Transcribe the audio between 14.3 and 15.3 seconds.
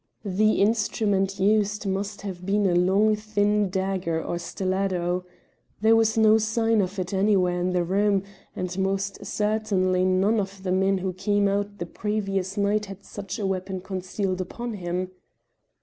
upon him.